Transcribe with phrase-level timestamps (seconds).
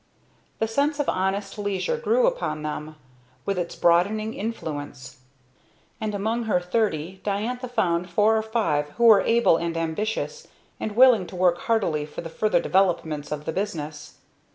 [0.57, 2.95] The sense of honest leisure grew upon them,
[3.45, 5.19] with its broadening influence;
[6.01, 10.47] and among her thirty Diantha found four or five who were able and ambitious,
[10.79, 14.15] and willing to work heartily for the further development of the business.